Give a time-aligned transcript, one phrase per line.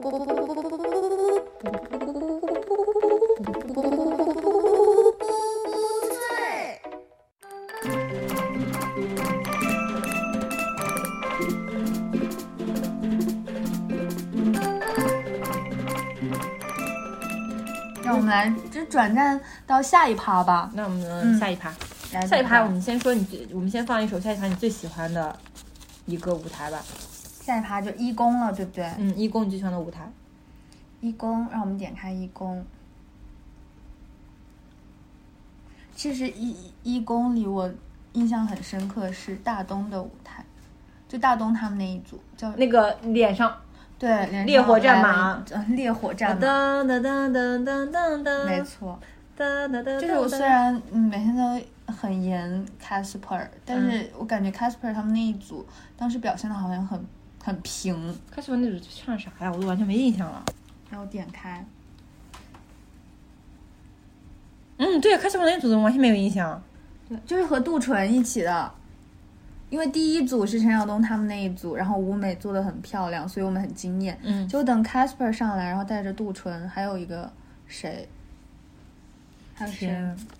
[0.00, 0.12] 让
[18.16, 20.70] 我们来就转战到下一趴吧。
[20.74, 21.74] 那我们嗯下一趴，
[22.12, 25.36] 来下一趴我们先说你最，我们先放一首下一趴你最喜欢的
[26.06, 26.78] 一个舞台吧。
[27.48, 28.84] 下一趴就一公了，对不对？
[28.98, 30.06] 嗯，一公你最喜欢的舞台。
[31.00, 32.62] 一公，让我们点开一公。
[35.94, 37.72] 其实一一公里我
[38.12, 40.44] 印象很深刻是大东的舞台，
[41.08, 43.50] 就大东他们那一组叫那个脸上，
[43.98, 49.00] 对连烈火战马烈火战马，当当当当当当当，没错。
[49.38, 55.64] 就是我虽然嗯每天都很严 Casper，但是我感觉 Casper 他们那一组
[55.96, 57.00] 当时表现的好像很
[57.42, 58.16] 很平。
[58.30, 59.52] 开始那组唱啥呀？
[59.52, 60.44] 我都完全没印象了。
[60.90, 61.64] 然后点开，
[64.78, 66.62] 嗯，对，开始我那组完全没有印象。
[67.08, 68.72] 对，就是和杜淳一起的。
[69.70, 74.18] 因为第一组是陈晓东他们那一组，然后舞美做的很漂亮，所以我们很惊艳。
[74.22, 77.30] 嗯，就等 Casper 上来，然后带着杜淳，还有一个
[77.66, 78.08] 谁，
[79.54, 79.88] 还有谁，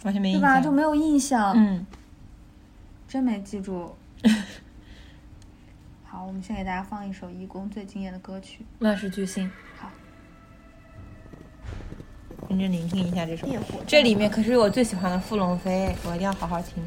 [0.02, 0.58] 完全没印对吧？
[0.62, 1.86] 就没有印象，嗯，
[3.06, 3.94] 真没记住。
[6.10, 9.50] 好，我们先给大家放一首义工最惊艳的歌曲乱世巨星。
[9.78, 9.90] 好，
[12.48, 13.46] 认真聆听一下这首。
[13.86, 16.82] 这里面可是我最喜欢的傅龙飞，我一定要好好听。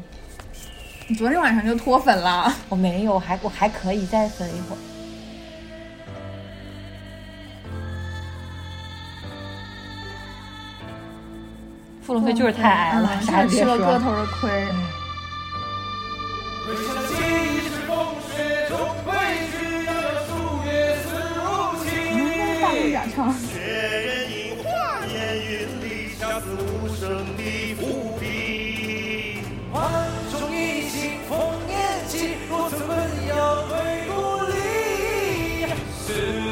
[1.06, 4.78] 你昨天晚上就脱粉了，我没有，我还我还可以再粉一会儿。
[12.02, 14.00] 傅龙飞就是太矮了，嗯啥也别是吃了个。
[14.00, 14.50] 头的亏。
[16.66, 16.74] 回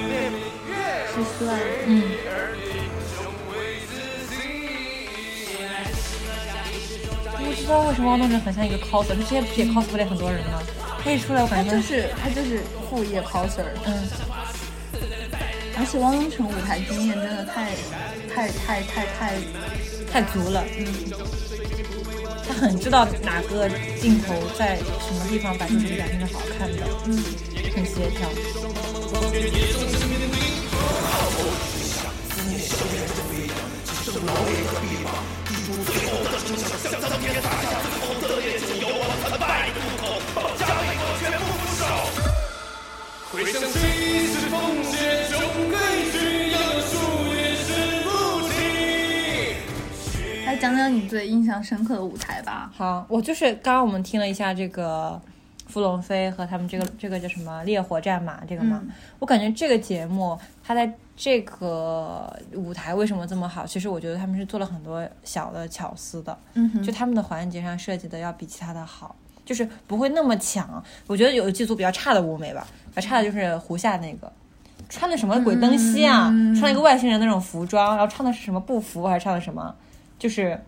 [0.08, 0.72] 念明月，
[1.12, 1.40] 是算
[1.86, 1.90] 嗯，
[2.24, 2.64] 而英
[3.12, 3.14] 雄
[3.50, 3.52] 为
[3.86, 3.92] 自
[4.34, 4.34] 己。
[7.36, 10.62] 不知道为什么汪东城很像一个 coser，他之前不是也 cosplay 很多人吗？
[11.02, 14.08] 他一出来，我他感觉就是他就是副业 coser，嗯，
[15.80, 17.72] 而且汪东城舞台经验真的太
[18.28, 19.32] 太太太太，
[20.12, 20.62] 太足了。
[20.76, 20.86] 嗯，
[22.46, 23.66] 他很知道哪个
[23.98, 27.24] 镜头在什么地方把自己表现的好看的，嗯，
[27.74, 28.28] 很协调。
[50.44, 52.70] 来讲讲你最印象深刻的舞台吧。
[52.76, 55.18] 好，我就是刚刚我们听了一下这个
[55.66, 58.82] 傅龙飞和他们这个这个叫什么烈火战马这个嘛，
[59.18, 63.64] 我感觉这个节目它在这个舞台为什么这么好？
[63.64, 70.84] 其实我觉得他们是做了很多小的巧思的，嗯哼，就他们的环节上设计的要比其他的好，就是不会那么抢。
[71.06, 74.30] 我觉得有几组比较差的舞美吧，比较差的就是胡夏那个。
[74.88, 76.28] 穿的什么鬼灯西啊？
[76.32, 79.72] 嗯穿了一个外星人那种服装，然后唱的是什么不服，还是唱的什么？
[80.18, 80.58] 就是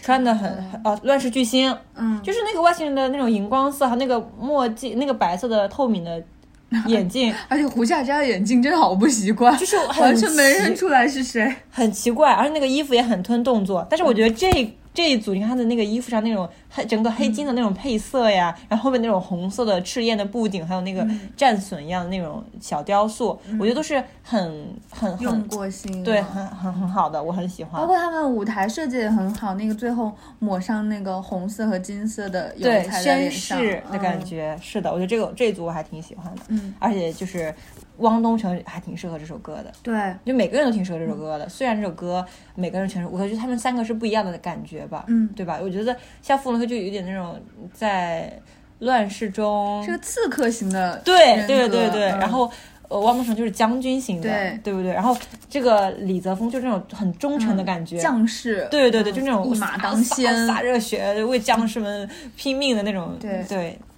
[0.00, 6.22] 穿的很很哦，乱世巨星，嗯，就是那个外星人的那种荧光色，还有那个墨镜，那个白色的透明的
[6.86, 11.52] 眼镜，而且胡夏摘的眼镜真的好不习惯，就是很完全没认出来是谁。
[11.70, 13.84] 很奇怪，而且那个衣服也很吞动作。
[13.90, 21.04] 但是我觉得这这一组，你看他的那个衣服上那种黑整个黑金的那种配色呀，然后后面那种红色的赤焰的布景，还有那个
[21.36, 27.80] 战损一样的那种小雕塑，我觉得都是很很用很过心，对，很很很好的，我很喜欢。
[27.80, 27.88] 包。
[27.88, 34.24] 括他们舞台设计也很好，那个最后抹上那个红色和金色的油对，彩在脸绅上士的感嗯。
[34.24, 37.52] 觉、是的，我觉得这个这一组我还挺喜欢的，嗯，而且就是
[37.98, 41.48] 汪东城还挺适合这首歌的，对，就每个人都挺适合这首歌的。
[41.48, 42.24] 虽然这首歌
[42.54, 45.28] 每个人全是，我觉得他们三个是不一样的感觉吧，嗯。
[45.36, 45.58] 对吧？
[45.62, 47.40] 我觉得像傅龙飞就有点那种
[47.72, 48.32] 在
[48.80, 52.18] 乱世中，是个刺客型的对对对对，嗯。
[52.18, 52.50] 然后。
[52.86, 54.92] 呃，汪东城就是将军型的，对对不对？
[54.92, 55.16] 然后
[55.48, 59.14] 这个李泽锋就是那种很忠诚的感觉，将士，对对对，嗯。
[59.14, 63.42] 就那种一马当先，洒热血为将士们拼命的那种，对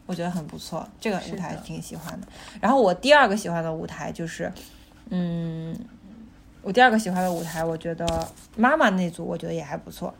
[0.07, 2.27] 我觉得很不错，这个舞台挺喜欢的。
[2.61, 4.51] 然后我第二个喜欢的舞台就是，
[5.11, 5.77] 嗯，
[6.63, 8.07] 我第二个喜欢的舞台，我觉得
[8.57, 10.15] 妈妈那组我觉得也还不错，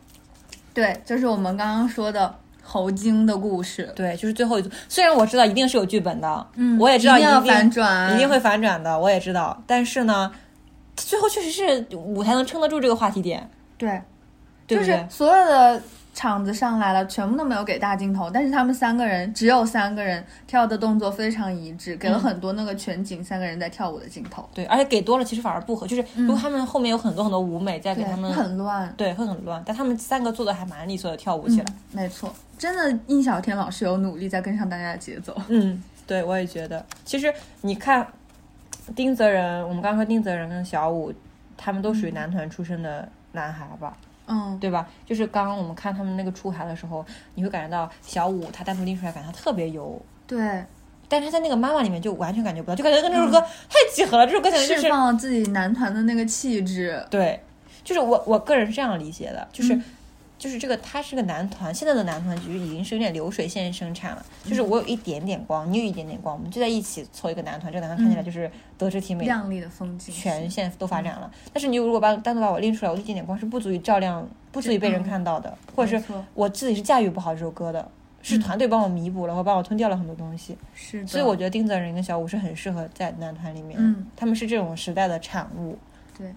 [0.73, 10.31] 对，就是我们刚刚说的猴精的故事，对，就是最后一组，虽然我知道一定是有剧本的，嗯我也知道一定要定反转一定会反转的，我也知道，但是呢。
[10.99, 13.47] 最后确实是舞台能撑得住这个话题点，
[13.77, 14.01] 对，
[14.65, 14.79] 对对？
[14.79, 15.79] 就是所有的
[16.17, 28.91] 场子上来了，全部都没有给大镜头，但是他们三个人只有三个人跳的动作非常一致，给了很多那个全景三个人在跳舞的镜头，对，而且给多了其实反而不合，就是如果他们后面有很多很多舞美在给，他们，很乱。
[28.97, 29.61] 对，会很乱。
[29.63, 31.65] 但他们三个做的还蛮利索的，跳舞起来。
[31.91, 35.39] 没错，真的印小天老师有努力在跟上大家的节奏。
[35.49, 36.83] 嗯，对，我也觉得。
[37.05, 37.31] 其实
[37.61, 38.07] 你看，
[38.95, 41.13] 丁泽仁，我们刚刚说丁泽仁跟小五，
[41.55, 43.95] 他们都属于男团出身的男孩吧，
[44.27, 44.87] 嗯，对吧？
[45.05, 49.99] 就是刚刚我们看他们那个出海的时候，你会感觉到小五他单独拎出来，感觉他特别油。
[50.27, 50.63] 对，
[51.07, 54.27] 但是他在那个妈妈里面就完全感觉不到，就感觉跟这首歌太契合了。
[54.27, 57.01] 这首歌就是释放了自己男团的那个气质。
[57.09, 57.41] 对，
[57.83, 59.83] 就是我我个人是这样理解的，就是、嗯
[60.37, 69.25] 就是这个他是个男团，现在的男团其实已经是有点流水线生产了，就是我有一点点光，你有一点点光，我们就在一起凑一个男团，这个男团看起来就是德智体美。
[69.25, 77.89] 亮丽的风景全线都发展了，但是你如果把单独把我拎出来，我一点点光是不足以照亮，不足以被人看到的，或者是我自己是驾驭不好这首歌的，
[78.21, 80.57] 是团队帮我弥补了，或帮我吞掉了很多东西。
[80.75, 84.05] 是，所以我觉得丁泽仁跟小五是很适合在男团里面，嗯。
[84.15, 85.77] 他们是这种时代的产物。
[86.17, 86.33] 对，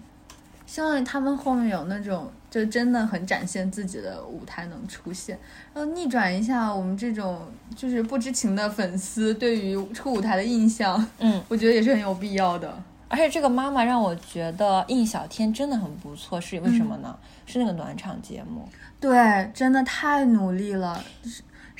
[0.71, 5.37] 希望他们后面有那种就真的很展现自己的舞台能出现，
[5.73, 7.41] 然后逆转一下我们这种
[7.75, 12.73] 就是不知情的粉丝对于出舞台的印象，嗯，我觉得也是很有必要的。
[13.09, 17.13] 而且这个妈妈让我觉得印小天真的很不错，是为什么呢？
[17.45, 18.65] 是那个暖场节目，
[18.97, 21.03] 对，真的太努力了。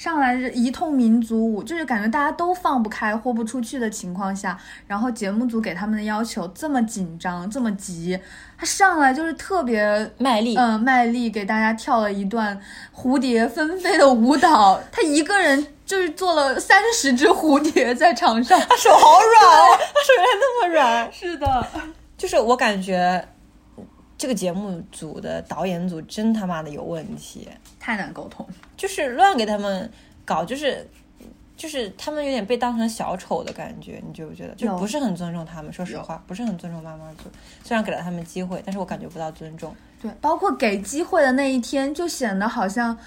[0.02, 4.58] 就是上来是一通民族舞，就是感觉大家都放不开、豁不出去的情况下，
[4.88, 8.20] 然后节目组给他们的要求这么紧张、这么急，
[8.58, 12.60] 他上来就是特别卖力，嗯，卖力给大家跳了一段
[12.96, 18.60] 蝴蝶纷飞的舞蹈，他一个人就是做了三十只蝴蝶在场上。
[18.60, 21.14] 他手好软哦，他手原来那么软。
[21.14, 21.68] 是的，
[22.18, 23.24] 就是我感觉
[24.22, 28.48] 这个节目组的导演组真他妈的有问题，太难沟通。
[28.78, 29.92] 就是乱给他们
[30.24, 30.88] 搞，就是。
[31.58, 34.56] 就是他们有点被当成小丑的感觉，你觉不觉得？
[34.56, 37.30] 就不是很尊重他们，说实话，不是很尊重妈妈组。
[37.64, 39.76] 虽然给了他们机会，但是我感觉不到尊重。
[40.02, 42.98] 对，包括给机会的那一天，就显得好像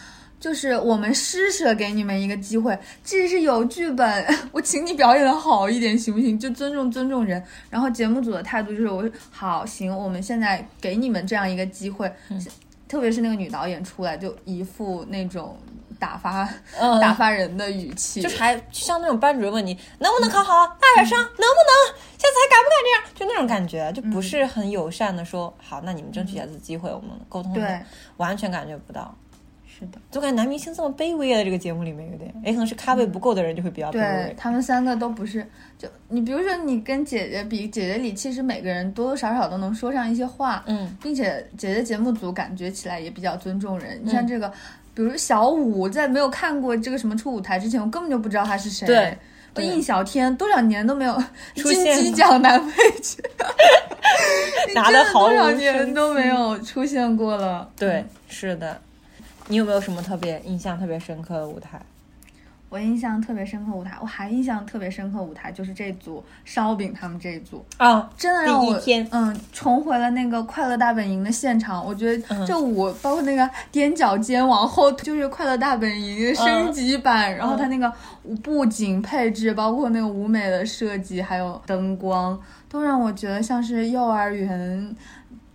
[0.44, 6.38] 就是我们施舍给你们一个机会，即使是有剧本， 我请你表演的好一点，行不行？
[6.38, 7.42] 就尊重尊重人。
[7.70, 12.12] 然后节目组的态度就是，我好行，我们现在给你们这样一个机会，
[12.86, 15.56] 特别是那个女导演出来，就一副那种
[15.98, 16.46] 打发、
[16.78, 27.80] 嗯打发人的语气，就是还像那种班主任问你能不能考好，大点声，能不能，下次还敢不敢这样，就那种感觉，就不是很友善的说、好，那你们争取一下次机会，我们沟通一下对，
[28.18, 29.16] 完全感觉不到。
[29.84, 29.98] 是的。
[30.10, 34.34] 总感觉男明星这么卑微啊，在这个节目里面有点，也可能是咖位不够的人就会比较卑对微。
[34.36, 35.46] 他们三个都不是，
[35.78, 44.00] 就你比如说你跟姐姐比，姐姐里其实每个人多多少少都能说上一些话，嗯，并且姐姐节目组感觉起来也比较尊重人。
[44.02, 44.50] 你像这个，
[44.94, 48.86] 比如小五，在没有看过这个什么出舞台之前，我根本就不知道他是谁。
[48.86, 49.16] 对
[49.64, 51.14] 印小天多少年都没有
[51.54, 53.22] 金出现鸡奖男配角，
[54.74, 57.70] 拿真的多少年都没有出现过了。
[57.76, 58.76] 对，是的。
[59.48, 61.80] 你有没有什么特别印象特别深刻的舞台？
[62.70, 68.76] 我印象特别深刻舞台，我还印象特别深刻舞台就是这组烧饼他们这一组，啊，真的让我
[69.12, 71.86] 嗯重回了那个快乐大本营的现场。
[71.86, 77.92] 我觉得嗯这舞包括那个踮脚尖往后，就是快乐大本营升级版，然后它那个
[78.24, 82.36] 舞布景配置，包括那个舞美的设计，还有灯光，
[82.68, 84.96] 都让我觉得像是幼儿园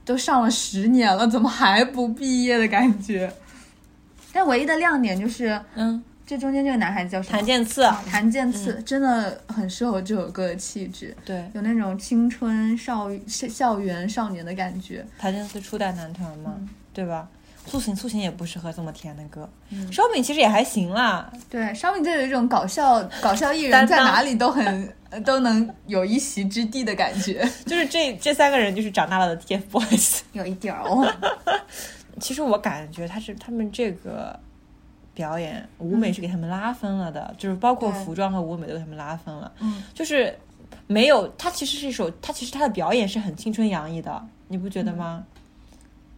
[0.05, 3.29] 都上了十年了，怎么还不毕业的感觉。
[4.39, 7.37] 但唯一的亮点就是嗯，这中间这个男孩子叫什么？
[7.37, 11.13] 谭健次，谭健次、真的很适合这首歌的气质。
[11.25, 15.05] 对，有那种青春少校校园少年的感觉。
[15.17, 17.27] 谭健次初代男团嘛，嗯对吧？
[17.65, 19.47] 苏醒，苏醒也不适合这么甜的歌，
[19.91, 30.21] 烧饼其实也还行啦，对，烧饼就有一种搞笑搞笑艺人在哪里都很呃都能有一席之地的感觉，就是这这三个人就是长大了的 TFBOYS。
[30.31, 31.05] 有一点儿哦。
[32.19, 34.39] 其实我感觉他是他们这个
[35.13, 39.51] 表演舞美是给他们拉分了的，就是包括服装和舞美都给他们拉分了。
[39.59, 40.37] 嗯，就是
[40.87, 45.23] 没有他其实是一首，他其实他的表演是很青春洋溢的，你不觉得吗？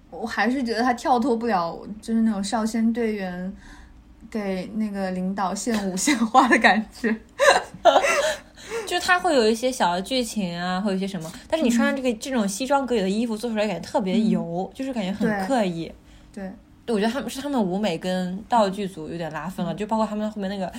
[0.09, 3.53] 我还是觉得他跳脱不了，就是那种少先队员
[4.29, 7.15] 给那个领导献舞献花的感觉。
[8.85, 15.91] 就是他会有一些小的剧情啊，会有一些什么，但是你穿上这个、这种西装革履的衣服做出来，感觉特别油，就是感觉很刻意。
[16.33, 16.51] 对，对，
[16.87, 20.71] 我觉得他们是他们舞美跟道具组有点拉分了，就包括他们后面那个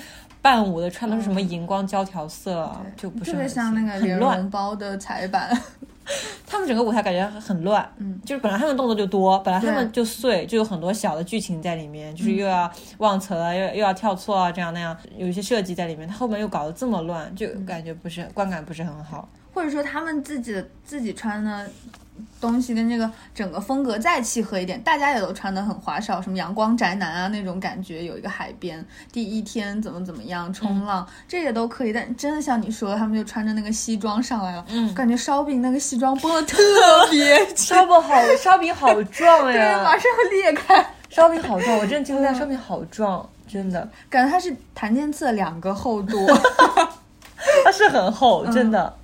[0.42, 4.50] 伴舞的穿的是什么荧光胶条色，就不是特别很像那个莲很乱。
[4.50, 5.56] 包的彩板。
[6.44, 16.06] 他们整个舞台感觉很乱，嗯，就是本来他们动作就多，本来他们就碎，就有很多小的剧情在里面，就是又要忘词啊，又又要跳错啊，这样那样，有一些设计在里面。
[16.06, 19.28] 他后面又搞得这么乱，就感觉不是观感不是很好。
[19.54, 21.71] 或者说他们自己的自己穿的
[22.40, 31.92] 东西跟这个整个风格再契合一点，大家也都穿的很花哨，什么阳光宅男啊那种感觉，有一个海边，第一天怎么怎么样冲浪，这也都可以。
[31.92, 36.59] 但真的像你说，他们就穿着那个西装上来了，嗯感觉烧饼那个西装绷的特
[37.11, 39.97] 别紧， 烧饼好，烧饼好壮 对，马！
[39.97, 40.85] 上要裂开。
[41.09, 46.26] 烧饼好壮，我真的惊呆，烧饼好壮，真的，感觉它是檀健次的两个厚度，
[47.64, 48.97] 它是很厚，真的。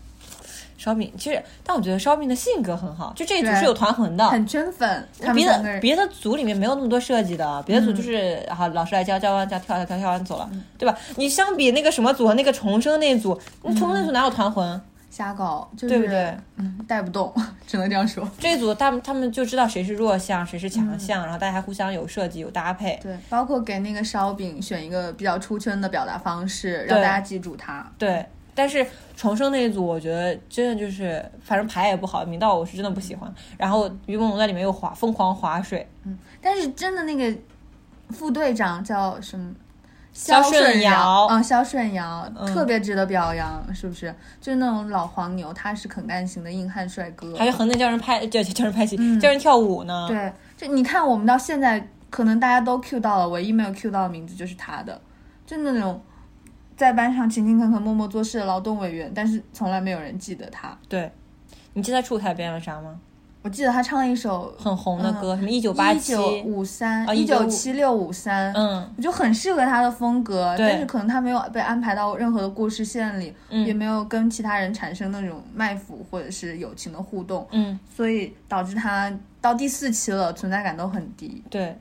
[0.78, 5.06] 烧饼其实，但我觉得烧饼的性格很好，就这一组是有团魂的，很圈粉。
[5.20, 10.96] 他别的别的组里面没有那么多设计的，别的组就是好、老师来教，教完教跳跳跳跳完走了，对吧？
[11.16, 14.80] 你相比那个什么组和那个重生那组，那重生那组哪有团魂，
[15.10, 16.32] 瞎搞，就是对不对？
[16.56, 17.34] 嗯，带不动，
[17.66, 18.26] 只能这样说。
[18.38, 22.98] 这一组他们他们就知道谁是弱项，谁是强项，然后大家还互相有设计有搭配。
[23.02, 27.90] 对，包括给那个烧饼选一个比较出圈的表达方式，让大家记住它。
[27.98, 28.24] 对，
[28.58, 28.84] 但是
[29.16, 33.32] 重生那一组，我觉得真的就是，反正牌也不好，明道我是真的不喜欢。
[33.56, 37.38] 然后于梦龙在里面又划疯狂划水，嗯但是真的那个
[38.10, 39.54] 副队长叫什么？
[40.10, 44.12] 肖顺顺尧嗯，肖顺尧、嗯特别值得表扬，是不是？
[44.40, 47.36] 就是那种老黄牛，他是肯干型的硬汉帅哥。
[47.36, 50.08] 还有横着叫人拍 叫叫人拍戏，叫人跳舞呢。
[50.08, 55.00] 对，就你看，我们到现在可能大家都 Q 到了，唯一没有 Q 到的名字就是他的，
[55.46, 56.02] 就那种
[56.78, 60.78] 在班上勤勤恳恳、默默做事的劳动委员，但是从来没有人记得他。
[60.88, 61.10] 对，
[61.72, 63.00] 你记得他出台编了啥吗？
[63.42, 81.42] 我记得他唱了一首很红的歌，什么一九八七，一九五三啊一九七六五三，嗯，我就很适合他的风格，但是可能他没有被安排到任何的故事线里，嗯也没有跟其他人产生那种卖腐或者是友情的互动，嗯，所以导致他到第四期了，存在感都很低。
[81.48, 81.78] 对，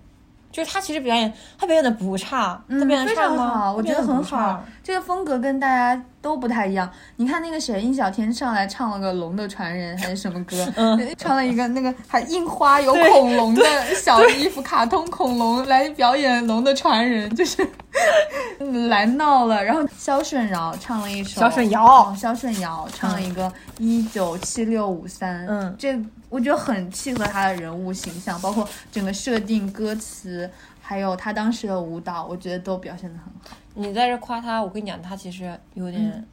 [0.52, 3.58] 就是他其实表演，他表演的不差，嗯他表演的非常差吗？
[3.58, 4.64] 好我觉得很好。
[4.88, 6.90] 这个风格跟大家都不太一样。
[7.18, 13.66] 你看那个谁，印小天上来唱了个《龙的传人》还是什么歌，嗯穿了一个那个还印花有恐龙的
[13.96, 17.68] 小衣服，卡通恐龙来表演《龙的传人》，就是
[18.88, 19.62] 来闹了。
[19.62, 30.50] 然后肖顺尧唱了一首，肖顺尧哦肖顺尧唱了一个一九七六五三，嗯这我觉得很契合他的人物形象，包括整个设定、歌词。
[30.88, 33.58] 还有他当时的舞蹈，我觉得都表现的很好。
[33.74, 36.26] 你在这夸他，我跟你讲，他其实有点，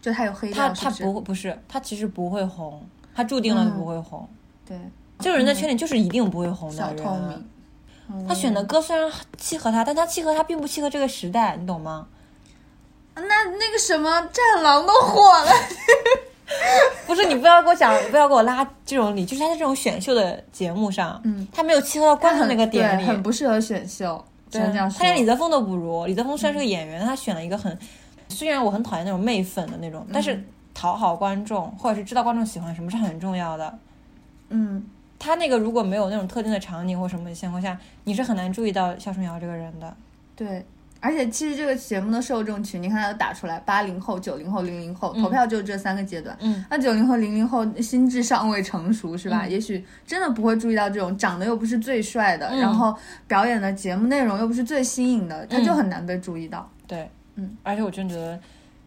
[0.00, 1.02] 就他有黑他料，是他不是？
[1.02, 4.28] 不会不是，他其实不会红，他注定了嗯不会红。
[4.64, 4.78] 对，
[5.18, 6.96] 这个人的缺点就是一定不会红的人。
[6.96, 7.30] 小透明。
[8.08, 12.06] 嗯他选的歌虽然契合他，但他契合他并不契合这个时代，你懂吗？
[13.16, 15.50] 那那个什么战狼都火了，
[17.06, 24.98] 不是你不要给我讲，不要给我拉这种理，就是他在这种选秀的节目上，嗯，他没有契合到观众那个点里，很不适合选秀，只对能这样说。
[24.98, 26.06] 他连李泽峰都不如。
[26.06, 27.76] 李泽峰虽然是个演员，但他选了一个很，
[28.28, 30.42] 虽然我很讨厌那种媚粉的那种，但是
[30.74, 33.78] 讨好观众或者是知道观众喜欢什么是很重要的。
[34.50, 34.84] 嗯，
[35.18, 39.96] 他那个如果没有那种特定的场景或什么的情况下，你是很难注意到肖春瑶这个人的。
[40.36, 40.64] 对。
[41.02, 46.36] 而且其实这个节目的受众群，你看它打出来，八零后、九零后、零零后，投票就是这三个阶段。
[46.40, 49.44] 嗯，那九零后、零零后心智尚未成熟，是吧？
[49.44, 56.70] 也许真的不会注意到这种长得又不是最帅的，嗯然后表演的节目内容又不是最新颖的，他就很难被注意到。
[56.86, 58.38] 对，嗯，而且我真觉得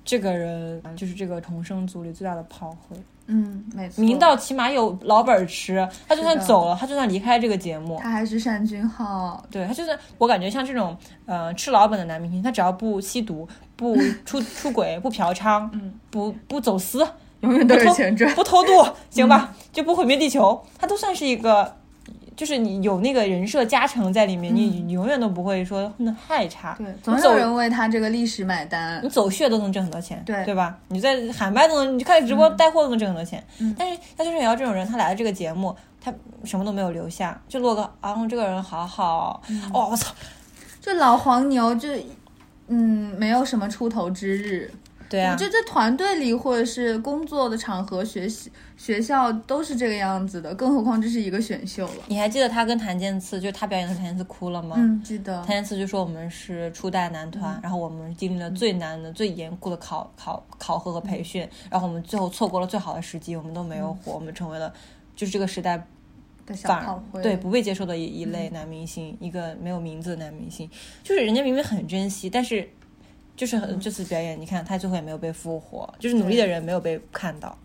[0.05, 2.95] 这个人就是这个重生组里最大的炮灰。
[3.27, 4.03] 嗯，没错。
[4.03, 17.07] 明道起码有老本吃，他就算走了，他就算离开这个节目，他还是单俊浩，对他就算我感觉像这种呃吃老本的男明星，他只要不吸毒、不出 出轨、不嫖娼、嗯不不走私、
[17.41, 18.33] 永远都有钱赚。
[18.35, 21.75] 不偷渡，行吧，就不毁灭地球，他都算是一个。
[22.35, 26.75] 就是你有那个人设加成在里面，你你永远都不会说混的太差。
[26.77, 29.09] 对，总有人为他这个历史买单你。
[29.09, 30.77] 走穴都能挣很多钱，对对吧？
[30.89, 33.41] 你在喊麦都能，你开直播带货都能挣很多钱。
[33.59, 36.13] 嗯但是他就是也要这种人，他来了这个节目，他
[36.43, 40.13] 什么都没有留下，就落个啊，这个人好好，嗯哦，我操，
[40.81, 41.89] 这老黄牛就，
[42.67, 44.71] 嗯，没有什么出头之日。
[45.09, 52.03] 对啊我，觉得在团队里或者是工作的场合、学习学校都是这个样子的，更何况这是一个选秀了。
[52.07, 54.75] 你还记得他跟谭健次，就是他表演的时候谭健次哭了吗？
[54.77, 55.47] 嗯，记得谭。
[55.47, 64.73] 健次就说我们是初代男团，然后我们经历了最难的、最严酷的考考考核和培训，然后我们最后错过了最好的时机，我们都没有火，我们成为了
[65.15, 65.77] 就是这个时代
[66.45, 70.69] 的小反而，对不被接受的一一类男明星，一个没有名字的男明星，
[71.03, 72.67] 就是人家明明很珍惜，但是
[73.35, 77.57] 就是很这次表演，你看他最后也没有被复活，就是努力的人没有被看到，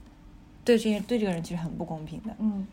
[0.65, 2.35] 对这些对这个人其实很不公平的。
[2.39, 2.67] 嗯，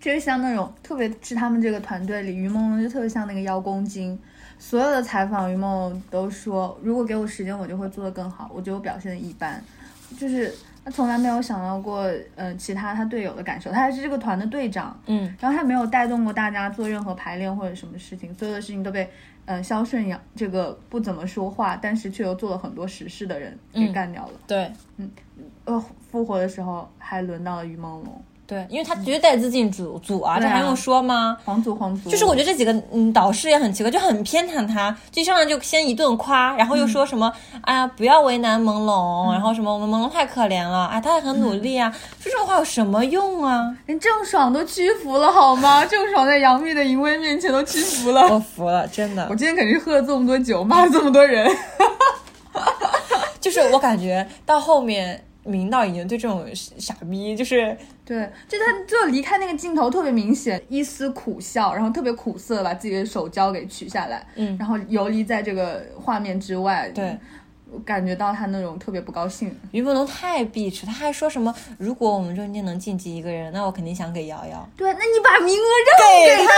[0.00, 4.18] 就是像那种，特别是他们这个团队里，于朦胧就特别像那个邀功精。
[4.58, 8.50] 所有的采访，于朦胧都说，如果给我时间，我就会做得更好。
[8.54, 9.62] 我觉得我表现的一般，
[10.18, 10.54] 就是
[10.86, 13.72] 他从来没有想到过，呃，其他他队友的感受。
[13.72, 19.10] 他还是这个团的队长，嗯，然后他没有带动过大家做任何排练或者什么事情，所有的事情都被，
[19.46, 24.34] 呃，肖顺阳这个不怎么说话，但是却又做了很多实事的人给嗯干掉了。
[24.46, 25.10] 对嗯
[25.64, 31.36] 呃，复活的时候还轮到了于梦龙，对，因为他绝对带资进组组啊，这还用说吗？
[31.44, 43.74] 皇族皇族，就是我觉得这几个嗯导师也很奇怪，就很偏袒他，就一上来就先一顿夸，然后又说什么、哎呀不要为难朦胧，然后什么我们朦胧太可怜了，哎他也很努力啊，说这种话有什么用啊？
[43.86, 45.84] 人郑爽都屈服了好吗？
[45.84, 48.22] 郑爽在杨幂的淫威面前都屈服了。
[48.28, 51.50] 我服了，真的我，今天肯定是喝了这么多酒，骂了这么多人。
[53.40, 66.90] 就是我感觉到后面明道已经对这种傻逼就是对，就他就离开那个镜头特别明显，一丝苦笑，然后特别苦涩，把自己的手胶给取下来，嗯然后游离在这个画面之外。
[66.94, 67.16] 对。
[67.68, 69.52] 我感觉到他那种特别不高兴。
[69.72, 74.66] 于文龙太碧池，他还说什么如果我们中间能晋级一个人，那我肯定想给瑶瑶。
[74.76, 75.98] 对，那你把名额让
[76.28, 76.50] 给他呀！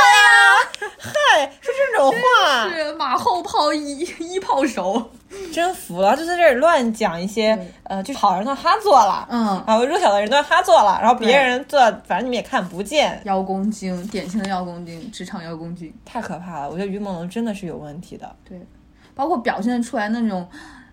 [0.99, 5.11] 嗨，说这种话，是马后炮一一炮手。
[5.52, 15.92] 真服了，就在这里乱讲一些呃，就是好人都他做了，嗯，然后弱小的人都让他做了，然后别人做，反正你们也看不见，邀功精，典型的邀功精，职场邀功精。
[16.04, 16.70] 太可怕了。
[16.70, 18.35] 我觉得于朦胧真的是有问题的。
[18.49, 18.58] 对，
[19.14, 20.49] 包括表现出来那种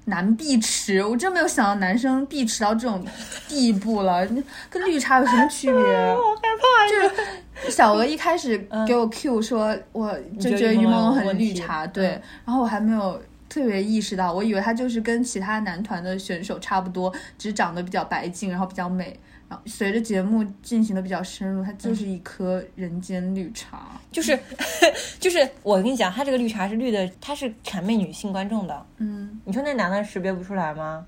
[0.05, 3.05] 男碧池，我真没有想到男生碧池到这种
[3.47, 4.27] 地步了，
[4.69, 5.77] 跟绿茶有什么区别？
[6.13, 7.69] 好害怕呀！
[7.69, 13.17] 小鹅一开始给我 Q 说，我就觉得于朦胧很绿茶，对，然后我还没有。
[13.61, 19.17] 特别意识到，我以为他就是跟其他男团的选手差不多，只是长得比较白净，然后比较美。
[19.47, 23.91] 然后随着节目进行的比较深入，他就是一颗人间绿茶。
[24.11, 24.37] 就是
[25.21, 28.85] 就是，我跟你讲，他这个绿茶是绿的，他是谄媚女性观众的。
[28.97, 31.05] 嗯，你说那男的识别不出来吗？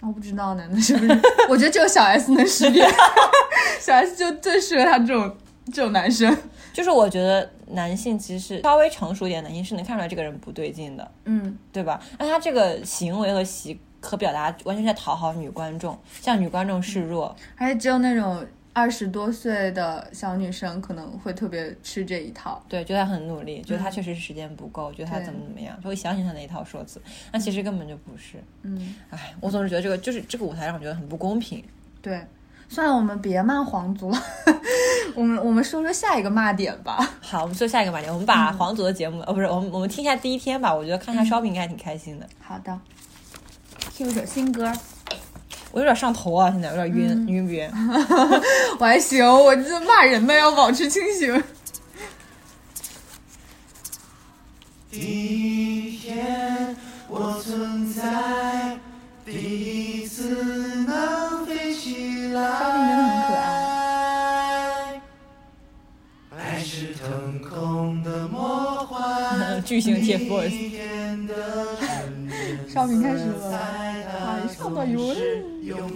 [0.00, 1.20] 我不知道男的是不是？
[1.48, 2.84] 我觉得只有小 S 能识别，
[3.78, 5.36] 小 S 就最适合他这种
[5.72, 6.36] 这种男生。
[6.72, 12.00] 就是我觉得男性其实稍微成熟一点的男性是能看出来这个人不对劲的，嗯，对吧？
[12.18, 17.34] 那他这个行为和习和表达完全是在讨好女观众，向女观众示弱。
[17.56, 22.62] 而且只有那种二十多岁的小女生可能会特别吃这一套。
[22.68, 27.02] 对，觉得他很努力，觉得他确实是时间不够，觉得他怎么怎么样，就会想起他那一套说辞。
[27.32, 28.36] 那其实根本就不是。
[28.62, 31.62] 嗯，哎，我总是觉得这个就是这个舞台让我觉得很不公平。
[32.00, 32.20] 对。
[32.72, 34.22] 算了，我们别骂皇族了，
[35.16, 37.10] 我们我们说说下一个骂点吧。
[37.20, 40.72] 好，我们说下一个骂点，我们把皇族的节目，哦，不是，我们我们听一下第一天吧。
[40.72, 42.26] 我觉得看一下 shopping 应该还挺开心的。
[42.40, 42.78] 好的
[43.92, 44.72] 听一首新歌，
[45.72, 47.68] 我有点上头啊，现在有点晕，晕不晕？
[48.78, 51.42] 我还行，我这骂人呢，要保持清醒。
[54.92, 56.76] 第一天
[57.08, 58.78] 我存在，
[59.30, 60.34] 第一次
[60.84, 62.40] 能飞起来。
[62.58, 63.40] 烧饼真的很可爱。
[66.36, 71.34] 爱是腾空的魔幻，巨型 TFBOYS 第一天的
[71.78, 75.44] 纯真烧饼开始了，在海上的游人。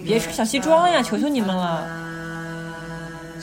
[0.03, 1.85] 别穿小西装呀，求求你们了。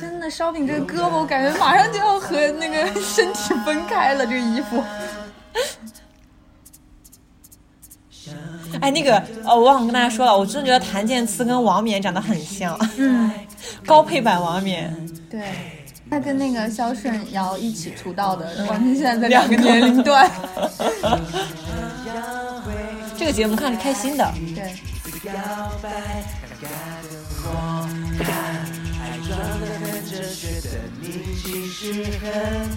[0.00, 4.24] 真的，烧饼这个胳膊，我感觉马上就要和那个身体分开了。
[4.24, 4.82] 这个衣服，
[8.80, 13.30] 哎，那个，呃，我忘了跟大家说了，我真的觉得谭健次跟王冕长得很像，嗯，
[13.86, 14.94] 高配版王冕。
[15.30, 15.42] 对，
[16.10, 20.30] 他跟那个肖顺尧一起出道的，完全现在在两个年龄段。
[23.16, 24.74] 这个节目看着开心的，对，
[29.28, 30.68] 摇摆，尴尬的我看，爱装的很哲学的
[31.00, 31.04] 你
[31.36, 32.26] 其实很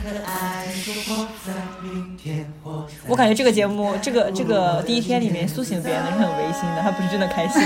[0.02, 0.32] 可爱。
[0.74, 7.62] 说活在明天，活在我感觉这个节目，这个这个第一天里面苏醒别人的是很违心的，他不是真的开心。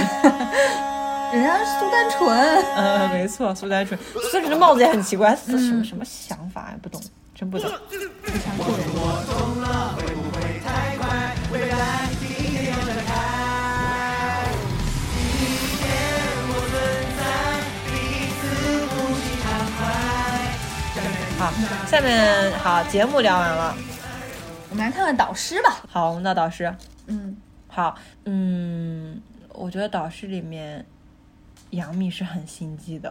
[1.32, 2.36] 人家是苏丹纯，
[2.76, 6.76] 呃，没错，苏丹纯，苏丹纯的帽子也很奇怪，什么什么想法呀？
[6.82, 7.00] 不懂，
[7.36, 7.70] 真不懂。
[8.58, 8.64] 我
[9.30, 11.36] 懂了，会不会太快？
[11.52, 12.10] 未来
[21.40, 21.54] 好，
[21.88, 23.74] 下面好，节目聊完了，
[24.70, 25.82] 我们来看看导师吧。
[25.88, 26.76] 好，我们的导师。
[27.08, 27.38] 嗯，
[27.70, 29.22] 好，嗯，
[29.54, 30.86] 我觉得导师里面
[31.70, 33.10] 杨幂是很心机的，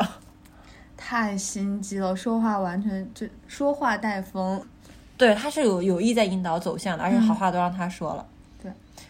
[0.95, 4.63] 太心机了，说话完全就说话带风，
[5.17, 8.27] 对，他是有有意在引导走向的，而且好话都让他说了。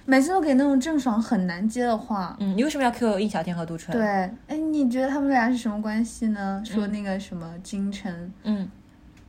[0.05, 2.35] 每次都给那种郑爽很难接的话。
[2.41, 3.95] 嗯，你为什么要 Q 印小天和杜淳？
[3.95, 4.07] 对，
[4.47, 6.63] 哎，你觉得他们俩是什么关系呢？
[6.65, 8.67] 说那个什么金晨，嗯，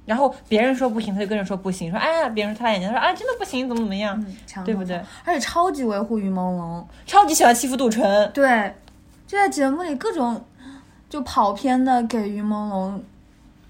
[0.10, 5.00] 然后别人说不行，他就跟着说不行，说哎呀，别人说他眼睛，他说啊，真的不行，怎么怎么样，嗯，对不对？
[5.24, 8.32] 而且超级维护于朦胧，超级喜欢欺负杜淳。
[8.34, 8.74] 对，
[9.28, 10.44] 就在节目里各种
[11.08, 13.00] 就跑偏的给于朦胧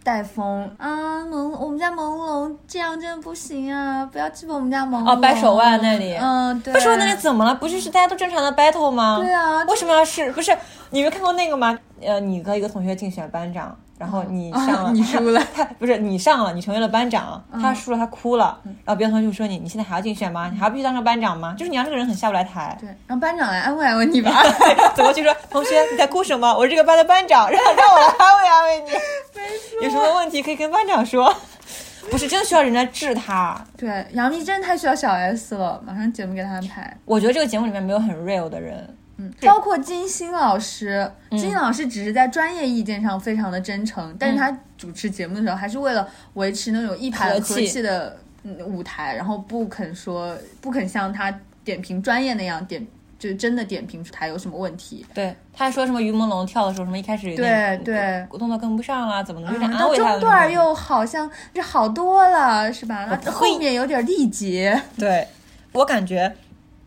[0.01, 5.11] 带风啊，朦我们家朦胧这样真的不行啊，不要欺负我们家朦胧。
[5.11, 6.73] 哦掰手腕那里嗯，对。
[6.73, 7.53] 不说那里怎么了？
[7.53, 9.19] 不就是大家都正常的 battle 吗？
[9.21, 10.57] 对啊，为什么要是不是？
[10.91, 11.77] 你没看过那个吗？
[12.01, 20.49] 呃，你和一个同学竞选班长，然后你上了，啊你输了他不是你上了，你成为了班长，嗯他输了，他哭了，然后别的同学就说你，你现在还要竞选吗？
[20.51, 21.53] 你还要必须当上班长吗？
[21.57, 22.77] 就是你让这个人很下不来台。
[22.79, 24.41] 对，让班长来安慰安慰你吧。
[24.95, 26.51] 走过去说：“同学，你在哭什么？
[26.55, 28.91] 我是这个班的班长，让让我来安慰安慰你。
[29.85, 31.31] 有什么问题可以跟班长说。
[32.09, 33.59] 不是真的需要人来治他。
[33.77, 36.97] 对，杨幂真的太需要小 S 了，马上节目给她安排。
[37.05, 38.97] 我觉得这个节目里面没有很 real 的人。
[39.21, 52.87] 嗯，包括金星老师，金星老师只是在专业意见上非常的真诚，但是他主持节目的时候，还是为了维持那种一盘和和气气的嗯舞台，然后不肯说，不肯像他点评专业那样点，
[53.19, 55.05] 就是真的点评出台有什么问题。
[55.13, 58.27] 对，他还说什么于朦胧跳的时候什么一开始有对点对。
[58.39, 63.05] 动作跟不上啦，怎么能有点嗯，到安慰他的中段又好像是好多了，是吧？
[63.25, 64.81] 那后面有点力竭。
[64.97, 65.27] 对，
[65.73, 66.33] 我感觉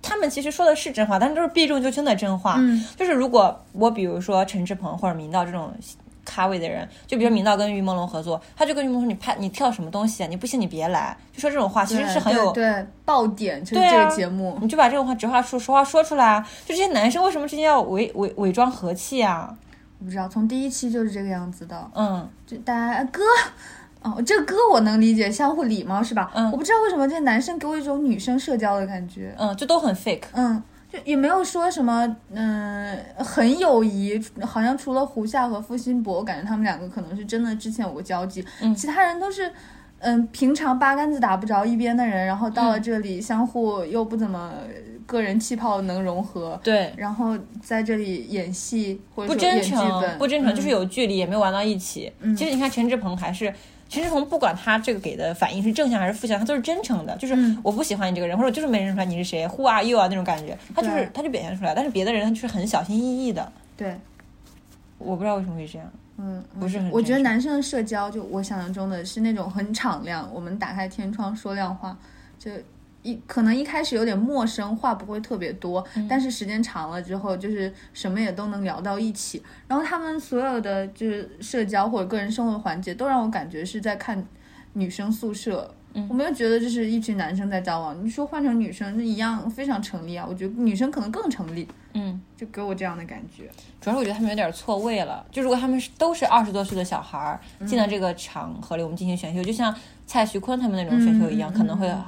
[0.02, 2.56] 他们其实说的是真话，但是都是避重就轻的真话。
[2.58, 5.72] 嗯，就是如果我比如说陈志鹏或者明道这种
[6.24, 10.26] 咖位的人，就比如明道跟于朦胧合作，他就跟于朦胧说你拍你跳什么东西啊？
[10.28, 12.52] 你不行你别来，就说这种话，其实是很有。
[12.52, 14.58] 对对爆点，就是对啊这个节目。
[14.60, 16.48] 你就把这种话直话说实话说出来啊！
[16.66, 19.52] 就这些男生为什么之间要伪伪伪装和气啊？
[19.98, 21.90] 我不知道，从第一期就是这个样子的。
[21.94, 23.22] 嗯，就大家啊哥，
[24.02, 26.30] 哦，这个哥我能理解，相互礼貌是吧？
[26.34, 29.34] 嗯我不知道为什么这男生给我一种女生社交的感觉。
[29.38, 30.24] 嗯，就都很 fake。
[30.32, 30.62] 嗯，
[30.92, 39.52] 就也没有说什么，嗯，很友谊，好像除了胡夏和付辛博，我感觉他们两个可能是真的之前有过交集，嗯其他人都是。
[40.04, 44.52] 嗯，平常八竿子打不着一边的人，然后到了嗯这里，相互又不怎么
[45.06, 52.12] 个人气泡能融合，对，然后在这里演戏或者不真诚，不真诚，嗯就是有距离，也没有玩到一起。
[52.36, 53.54] 其实你看陈志鹏还是。
[53.92, 57.58] 陈志朋不管他这个给的反应是正向还是负向，他都是真诚的，就是嗯。
[57.62, 61.74] 我不喜欢你这个人，或者就是没认出来你是谁，Who are you 啊那种感觉，他就是他就表现出来。
[61.74, 63.94] 但是别的人他就是很小心翼翼的，对，
[64.96, 65.92] 我不知道为什么会这样。
[66.16, 71.94] 嗯，不是很我觉得男生的社交，就我想象中的是那种很敞亮，我们打开天窗说亮话，
[72.38, 72.50] 就
[73.02, 79.42] 一可能一开始有点陌生，话不会特别多，嗯但是时间长了之后，就是什么也都能聊到一起。
[79.66, 84.24] 然后他们所有的就是社交或者个人生活环节，都让我感觉是在看
[84.74, 85.74] 女生宿舍。
[85.94, 90.24] 嗯我没有觉得这是一群男生在交往，你说换成女生，那一样非常成立啊。
[90.26, 93.50] 我觉得女生可能更成立，嗯，就给我这样的感觉。
[93.78, 95.22] 主要是我觉得他们有点错位了。
[95.30, 99.74] 就如果他们是都是二十多岁的小孩儿进到这个场合里，我们进行选秀，就像
[100.06, 102.02] 蔡徐坤他们那种选秀一样，可能会嗯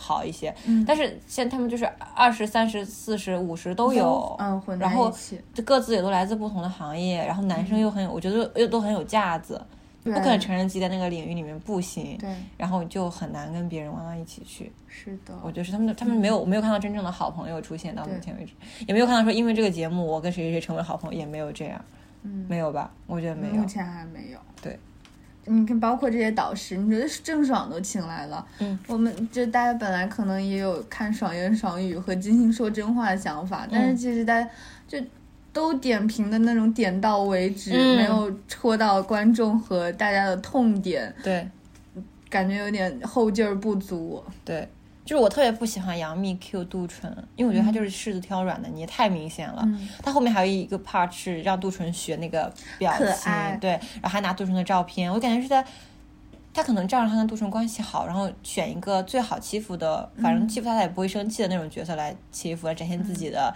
[0.00, 0.52] 好好一些。
[0.66, 0.84] 嗯。
[0.86, 1.84] 但是现在他们就是
[2.14, 5.12] 二十三十、四十、五十都有，嗯，混在然后
[5.64, 9.60] 各自也都来自不同的行业，然后男生又很有，我觉得又都很有架子，
[10.02, 14.72] 不可能承认自己在那个领域里面不行，对，然后就很难跟别人玩到一起去。
[14.88, 18.52] 是的，我觉得是他们的，他们没有没有看到真正的好朋友出现到目前为止，
[18.88, 21.84] 也没有看到说因为这个节目我跟谁谁谁成为好朋友，也没有这样，
[22.22, 22.90] 嗯，没有吧？
[23.06, 23.54] 我觉得没有。
[23.54, 23.66] 目。
[23.66, 24.38] 前还没有。
[24.60, 24.78] 对，
[25.46, 34.48] 你看，包括这些导师，你觉得郑爽都请来了，嗯，我们就大家本来可能也有看爽言爽语和金星说真话的想法，但是其实大家
[34.86, 34.98] 就
[35.52, 37.96] 都点评的那种点到为止，嗯。
[37.96, 41.48] 没有戳到观众和大家的痛点，对。
[42.28, 44.22] 感觉有点后劲儿不足。
[44.44, 44.68] 对，
[45.04, 49.62] 就是我特别不喜欢杨幂 Q 杜淳，因为我觉得她就是柿子挑软的捏，太明显了。
[49.64, 55.64] 嗯她后面还有一个 part 是让杜淳学那个表情，对，然后还拿杜淳的照片，我感觉是在。
[56.52, 63.54] 他可能仗着他跟杜淳关系好，然后选一个最好欺负的，反正欺负他他也不会生气的那种角色来欺负，来展现自己的，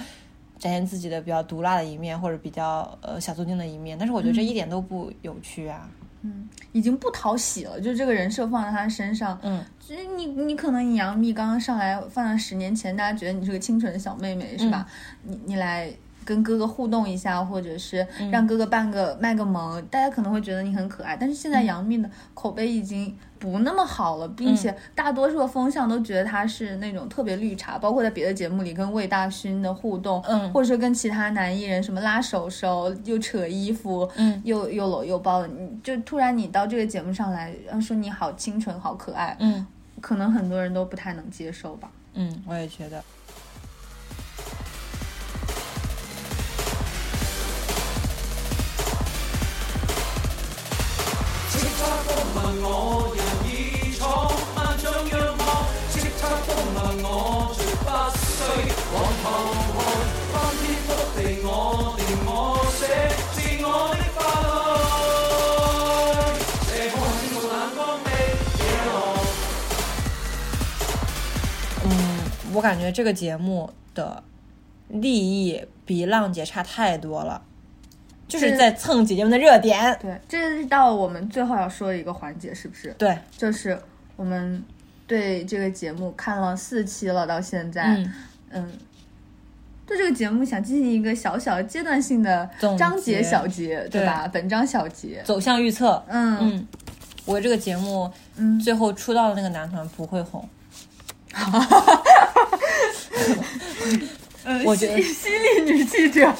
[0.61, 3.99] 展现自己的比较毒辣的一面，或者比较呃小作精的一面。
[3.99, 5.91] 但是我觉得这一点都不有趣啊。
[6.03, 6.04] 嗯，
[6.73, 14.87] 已经不讨喜了，就这个人设放在他身上，嗯，就是你你可能你杨幂刚刚上来，放在十年前，大家觉得你是个清纯的小妹妹，是吧？
[15.23, 15.91] 你你来
[16.25, 21.17] 跟哥哥互动一下，或者是让哥哥扮个卖个萌，大家可能会觉得你很可爱。
[21.17, 39.67] 但是现在杨幂的口碑已经不那么好了，并且大多数的风向都觉得他是那种特别绿茶，包括在别的节目里跟魏大勋的互动，嗯或者说跟其他男艺人什么拉手手，又扯衣服，嗯，又又搂又抱的，你就突然你到这个节目上来，呃说你好清纯好可爱，嗯
[40.01, 41.91] 可能很多人都不太能接受吧。
[42.15, 43.03] 嗯，我也觉得。
[52.63, 53.49] 我人已
[53.97, 54.03] 闖，
[54.55, 55.43] 萬丈仰望，
[55.91, 57.09] 叱咤風雲我
[57.55, 57.89] 絕不
[58.19, 58.27] 需
[58.95, 59.27] 往後
[59.75, 59.77] 看，
[60.33, 61.49] 翻天覆地我
[61.97, 62.31] 定我
[62.79, 62.81] 寫
[63.33, 64.47] 自我的法律，
[66.69, 68.07] 這看天無眼光的
[68.61, 68.93] 野狼。
[71.85, 71.89] 嗯，
[72.55, 74.23] 我感觉这个节目的
[74.89, 77.43] 立意比浪姐差太多了，
[78.35, 79.97] 就是是在蹭姐姐们的热点。
[80.01, 82.95] 对，这是到我们最后要说的一个环节，是不是？
[82.99, 83.79] 对，就是
[84.17, 84.63] 我们
[85.07, 88.13] 对这个节目看了四期了，到现在，嗯，
[88.51, 88.73] 嗯，
[89.87, 94.29] 对这个节目想进行一个小小阶段性的章节结小结，对吧？
[94.33, 96.03] 本章小结，走向预测。
[96.09, 96.67] 嗯嗯，
[97.25, 100.49] 我这个节目嗯，最后出道的那个男团不会红，
[101.33, 102.03] 哈哈哈
[104.65, 106.31] 我觉得犀犀利女记者，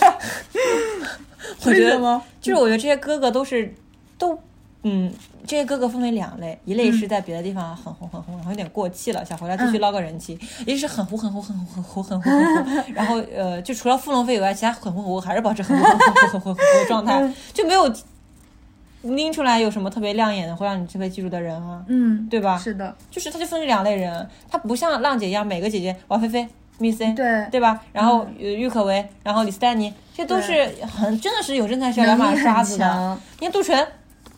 [1.65, 2.21] 我觉得？
[2.41, 3.75] 就是我觉得这些哥哥都是
[4.19, 4.39] 都。
[4.87, 5.11] 嗯，
[5.47, 17.91] 这些哥哥分为两类，一类是在别的地方很红很红，然后有点过气了，想回来继续嗯捞个人气；一是很糊很糊很糊很糊很糊很糊， 然后呃，就除了傅龙飞以外，其他很糊很糊还是保持很糊很糊很糊很糊的状态嗯，就没有
[19.01, 22.59] 拎出来有什么特别亮眼的会让你特别记住的人啊，嗯，对吧？
[22.59, 26.47] 是的，就是他就分这两类人，他不像浪姐一样每个姐姐王菲菲、
[26.79, 27.81] Miss 对对吧？
[27.93, 33.19] 然后呃郁可唯，然后李斯丹妮，这都是很真的是有真材实料两把刷子的。
[33.39, 33.77] 你看杜淳，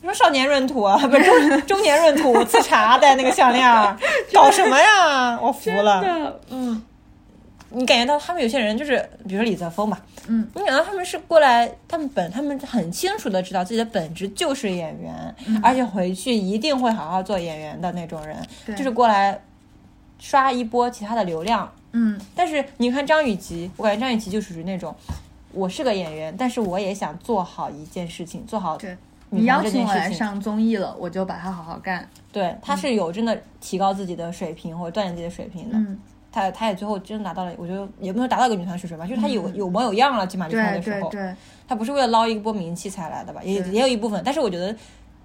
[0.02, 3.96] 你说少年闰土啊，不是中 中年闰土，刺茶戴那个项链儿，
[4.34, 5.38] 搞什么呀？
[5.40, 6.38] 我服了。
[6.50, 6.82] 嗯
[7.68, 8.96] 你感觉到他们有些人就是，
[9.28, 18.36] 比如说李泽峰吧，嗯，你感到他们是过来，他们本他们很清楚的知道自己的本质就是演员，而且回去一定会好好做演员的那种人，
[18.76, 19.38] 就是过来
[20.18, 21.70] 刷一波其他的流量。
[21.98, 24.94] 嗯但是你看张雨绮，我感觉张雨绮就属于那种，
[25.52, 28.96] 我是个演员，但是我也想做好一件事情，做好对。
[29.30, 29.60] 女你邀。
[29.64, 32.08] 请我来上综艺了，我就把它好好干。
[32.30, 35.76] 对，他是有真的提高自己的水平或者锻炼自己的水平的。
[35.76, 35.98] 嗯，
[36.30, 41.34] 他他也最后真的拿到了，我觉得也不能达到一个女团水准吧，就是他有、有模有样了，起码离开对的时候，对对，
[41.66, 44.72] 他不是为了捞一波名气才来的吧，也也有一部分，但是我觉得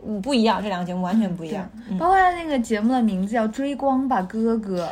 [0.03, 1.69] 嗯不一样，这两个节目完全不一样。
[1.87, 4.87] 嗯包括他那个节目的名字叫《追光吧哥哥》，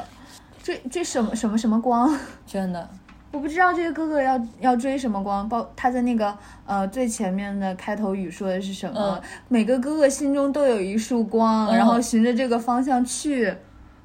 [0.70, 2.16] 追追什么什么什么光？
[2.46, 2.88] 真的，
[3.32, 6.36] 我不知道这个哥哥要要追什么光，包他在那个
[6.68, 9.20] 呃最前面的开头语说的是什么？
[9.20, 13.52] 嗯每个哥哥心中都有一束光，嗯然后循着这个方向去。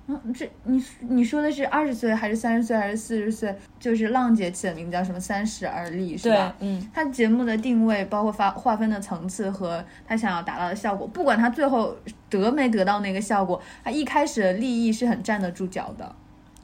[0.06, 3.54] 嗯，这你你说的是二十岁还是三十岁还是四十岁？
[3.80, 11.96] 就是浪姐起的名字叫什么“三十而立”是吧？，嗯，他节目的定位，包括发划分的层次和他想要达到的效果，不管他最后
[12.28, 16.14] 得没得到那个效果，他一开始的利益是很站得住脚的。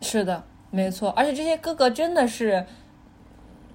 [0.00, 2.64] 是的，没错，而且这些哥哥真的是。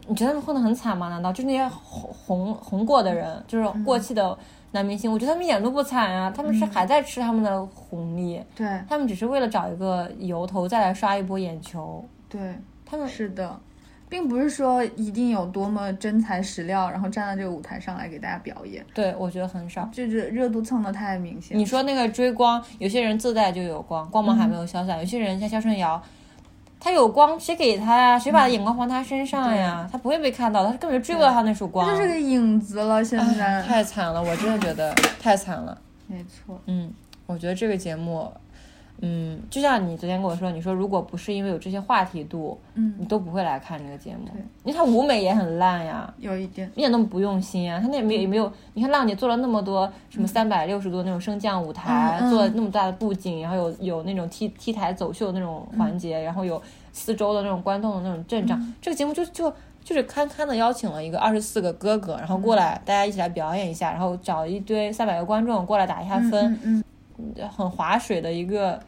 [0.07, 1.09] 你觉得他们混得很惨吗？
[1.09, 4.37] 难道就那些红红红过的人，就是过气的
[4.69, 5.11] 男明星？
[5.11, 12.05] 我觉得他们一点都不惨啊，他们是还在吃他们的红利，对他们只是为了找一个由头再来刷一波眼球。
[12.29, 13.59] 对，他们是的，
[14.07, 19.89] 并不是说一定有多么真材实料，然后站在这个舞台上来给大家表演，对我觉得很少。
[19.91, 21.57] 就是热度蹭的太明显。
[21.57, 26.01] 你说那个追光，有些人自带就有光，光芒还没有消散；有些人像肖顺尧，
[26.79, 28.19] 他有光，谁给他呀？
[28.19, 29.89] 谁把眼光放他身上呀？
[29.91, 31.87] 他不会被看到，他根本就追不到他那束光。
[31.87, 33.61] 这就是个影子了，现在。
[33.63, 35.75] 太惨了，我真的觉得太惨了。
[36.07, 36.93] 没错，嗯，
[37.25, 38.31] 我觉得这个节目，
[39.01, 46.13] 嗯，就像你昨天跟我说，你说如果不是因为有这些话题度，嗯你，都不会来看这个节目对，因为他舞美也很烂呀。
[46.17, 46.69] 有一点。
[46.75, 47.79] 一点都不用心啊！
[47.79, 56.61] 他那也没有也没有，你看浪姐做了那么多什么三百六十度那种升降舞台，嗯嗯做了那么大的布景，然后有有那种 T T 台走秀那种环节，然后有
[56.93, 58.73] 四周的那种观众的那种阵仗。
[58.81, 59.51] 这个节目就就
[59.83, 66.83] 就是堪堪的邀请了一个二十四个哥哥，然后过来、大家一起来表演一下，然后找一堆三百个观众过来打一下分，嗯
[67.55, 68.79] 很划水的一个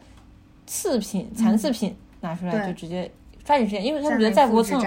[0.66, 3.10] 次品残次品、拿出来就直接
[3.44, 4.80] 抓紧时间，因为他嗯，们觉得再不蹭，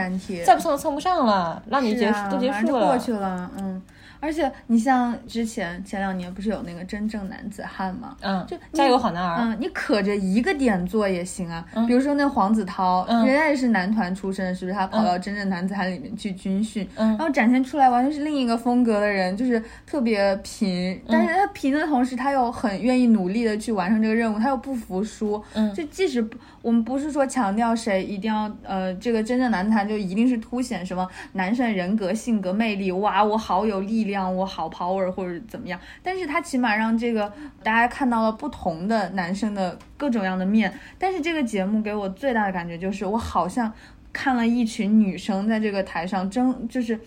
[0.45, 2.97] 再不蹭蹭不上了，让你结束、都结束了过。
[2.97, 3.81] 去了，嗯。
[4.21, 8.15] 而且你像之前前两年不是有那个真正男子汉吗？
[8.21, 11.65] 嗯，就加油好男儿，嗯，你可着一个点做也行啊。
[11.75, 14.77] 嗯比如说那黄子韬，嗯人家也是男团出身，是不是？
[14.77, 25.43] 他跑到真正男子汉里面去军训，嗯然后展现出来完全是另一个风格的人，就是特别平，嗯但是他平的同时，他又很愿意努力的去完成这个任务，他又不服输。
[25.53, 37.31] 嗯就即使不我们不是说强调谁一定要呃，这个真正男子汉就一定是凸显什么男生人格、性格、魅力，哇，我好有力量，我好 power 或者怎么样，但是他起码让这个
[37.63, 40.73] 大家看到了不同的男生的各种样的面。
[40.97, 43.71] 但是这个节目给我最大的感觉就是，我好像
[44.11, 46.99] 看了一群女生在这个台上争，就是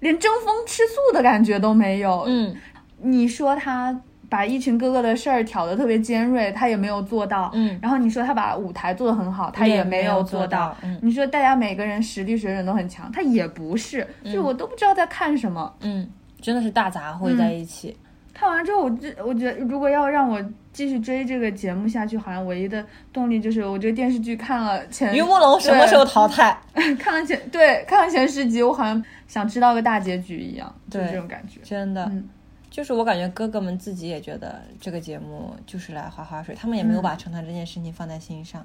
[0.00, 2.24] 连争风吃醋的感觉都没有。
[2.26, 2.56] 嗯
[3.00, 3.96] 你说他
[4.28, 7.48] 把一群哥哥的事儿挑得特别尖锐，他也没有做到。
[7.54, 15.72] 嗯，然后你说他把舞台做得很好，他也没有做到，嗯你说大家每个人实力水准都很强，他也不是，就我都不知道在看什么。
[15.80, 17.96] 嗯，真的是大杂烩在一起。
[18.34, 20.40] 看完之后，我这我觉得如果要让我
[20.72, 26.56] 继续追这个节目下去，好像唯一的动力就是我这个电视剧看了前于慕龙什么时候淘汰？
[27.00, 31.60] 看了前对看了前十集，我好像想知道个大结局一样，就是对这种感觉。
[31.64, 32.28] 真的，嗯
[32.70, 38.64] 就是我感觉哥哥们自己也觉得这个节目就是来划划水，他们也没有嗯把成团这件事情放在心上。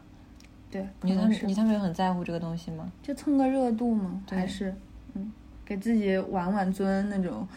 [0.69, 2.91] 对，你他们，你他们有很在乎这个东西吗？
[3.01, 4.21] 就蹭个热度吗？
[4.29, 4.75] 还是
[5.15, 5.31] 嗯，
[5.65, 7.47] 给自己挽挽尊那种。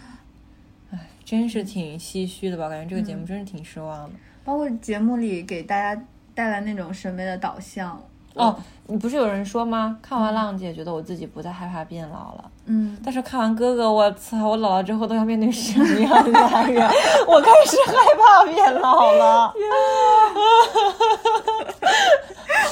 [0.93, 2.69] 唉真是挺唏嘘的吧？
[2.69, 4.11] 感觉这个节嗯目真是挺失望的。
[4.45, 6.01] 包括节目里给大家
[6.35, 8.01] 带来那种审美的导向。
[8.35, 8.55] 哦，
[8.87, 9.99] 你不是有人说吗？
[10.03, 12.51] 看完浪姐，觉得我自己不再害怕变老了。
[12.67, 14.47] 嗯，但是看完哥哥，我操！
[14.51, 16.87] 我老了之后都要面对什么样的男人？
[17.27, 19.53] 我开始害怕变老了。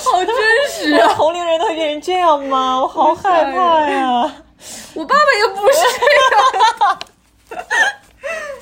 [0.05, 0.35] 好真
[0.70, 1.14] 实啊！
[1.16, 2.79] 同龄人都会变成这样吗？
[2.81, 4.33] 我好害怕呀！
[4.94, 7.59] 我爸爸也不是这样。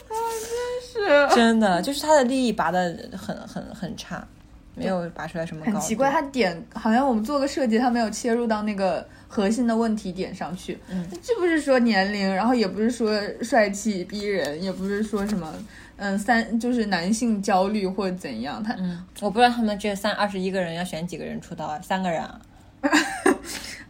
[0.09, 1.35] 啊，真是。
[1.35, 4.27] 真的，就是他的利益拔的很很很差，
[4.75, 5.73] 没有拔出来什么高。
[5.73, 10.79] 很奇怪，他点好像我们做个设计，他没有切入到那个核心的问题点上去。
[10.89, 15.53] 嗯，这不是说年龄，然后也不是说帅气逼人，也不是说什么
[15.97, 21.81] 嗯三就是男性焦虑或者怎样，他嗯，我不知道他们这三二十一个人要选几个人出道啊？
[21.83, 22.41] 三个人啊？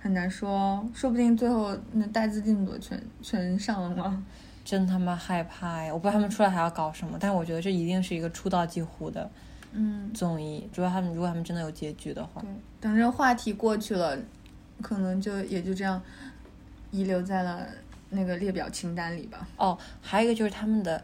[0.03, 4.25] 很难说哦，说不定最后那带资定朵全全上了吗？
[4.65, 5.93] 真他妈害怕呀！
[5.93, 9.31] 我不知道他们出来还要搞什么，但是我觉得这一定是一个出道即糊的
[9.73, 10.69] 嗯，综艺。
[10.73, 12.49] 主要他们如果他们真的有结局的话对，，
[12.81, 14.19] 等这个话题过去了，
[14.81, 16.01] 可能就也就这样
[16.91, 17.67] 遗留在了
[18.11, 19.47] 那个列表清单里吧。
[19.57, 21.03] 哦，还有一个就是他们的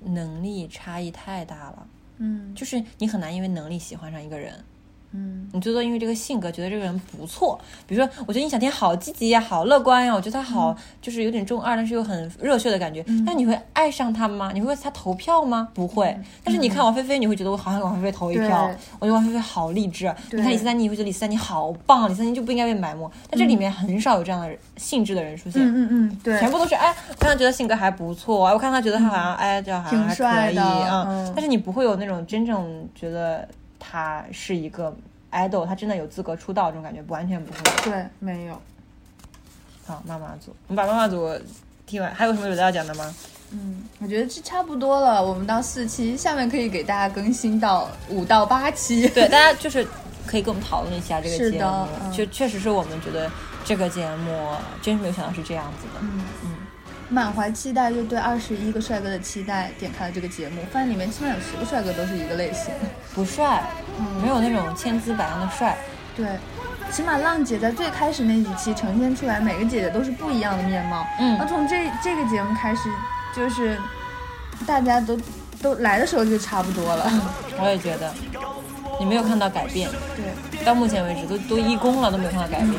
[0.00, 1.86] 能力差异太大了，
[2.18, 4.54] 嗯，就是你很难因为能力喜欢上一个人。
[5.12, 13.02] 嗯你最多因为这个性格觉得这个人不错，比如说，我觉得尹小天好积极呀，好乐观呀，我觉得他好、就是有点中二，但是又很热血的感觉。
[13.06, 14.50] 嗯但你会爱上他吗？
[14.52, 15.68] 你会为他投票吗？
[15.72, 16.14] 不会。
[16.44, 20.14] 但是你看王菲菲，你会觉得我好想给王菲菲投一票，我觉得王菲菲好励志。
[20.28, 23.10] 对你看李斯丹妮，你会觉得李斯丹妮好棒，李斯丹妮就不应该被埋没。
[23.30, 25.62] 但这里面很少有这样的人性质的人出现。
[25.62, 33.46] 嗯嗯嗯，对，全部都是哎，我看他觉得性格还不错，哎，我看他觉得他好像哎，这好像还可以啊、嗯但是你不会有那种真正觉得
[33.78, 34.94] 他是一个
[35.30, 37.90] idol，他真的有资格出道这种感觉，完全不会。
[37.90, 38.60] 对，没有。
[39.86, 41.30] 好，妈妈组，我们把妈妈组
[41.86, 43.14] 听完，还有什么有的要讲的吗？
[43.50, 45.24] 嗯，我觉得这差不多了。
[45.24, 49.08] 我们到四期，下面可以给大家更新到五到八期。
[49.08, 49.86] 对，大家就是
[50.26, 53.30] 可以跟我们讨论一下这个节目，嗯就确实是我们觉得
[53.64, 54.50] 这个节目
[54.82, 56.00] 真是没有想到是这样子的。
[56.02, 56.50] 嗯嗯，
[57.08, 62.72] 满怀期待，就对二十一个帅哥的期待，点开了这个节目，发现里面起码有十个帅哥都是一个类型。
[63.14, 63.62] 不帅，
[63.98, 65.76] 嗯没有那种千姿百样的帅。
[66.14, 66.26] 对，
[66.90, 71.06] 起码浪姐在最开始那几期呈现出来，每个姐姐都是不一样的面貌。
[71.18, 72.90] 嗯那从这这个节目开始，
[73.34, 73.78] 就是
[74.66, 75.18] 大家都
[75.62, 77.10] 都来的时候就差不多了。
[77.60, 78.12] 我也觉得，
[79.00, 82.74] 你没有看到改变，对，到目前为止都都一公了都没有看到改变。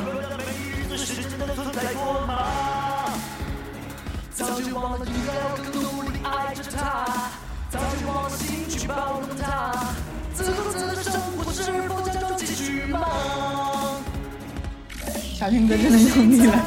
[4.49, 7.29] 早就忘了应该要更努力爱着他，
[7.69, 9.93] 早就忘了心去包容他，
[10.33, 12.99] 自顾自的生活是否将就继续吗？
[15.35, 16.65] 小天哥真的用力了。